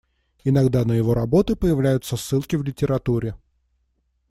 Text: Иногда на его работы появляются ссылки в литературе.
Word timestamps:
Иногда 0.43 0.83
на 0.83 0.93
его 0.93 1.13
работы 1.13 1.55
появляются 1.55 2.17
ссылки 2.17 2.55
в 2.55 2.63
литературе. 2.63 3.35